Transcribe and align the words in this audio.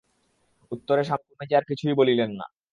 উত্তরে 0.71 1.01
স্বামীজী 1.03 1.53
আর 1.55 1.65
কিছুই 1.67 1.93
বলিলেন 1.93 2.31
না। 2.31 2.45